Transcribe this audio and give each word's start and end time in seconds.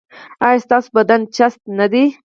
ایا 0.45 0.61
ستاسو 0.65 0.89
بدن 0.95 1.21
چست 1.35 1.61
دی؟ 1.91 2.03